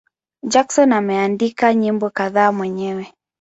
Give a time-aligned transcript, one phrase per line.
[0.43, 3.13] Jackson ameandika nyimbo kadhaa mwenyewe.